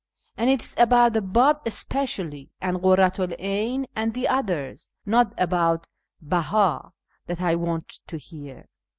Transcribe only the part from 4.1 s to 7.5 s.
the others, not about Beh;i, that